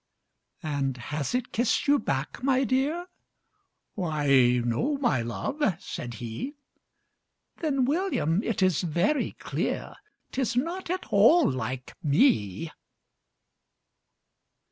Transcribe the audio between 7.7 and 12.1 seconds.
William, it is very clear 'Tis not at all LIKE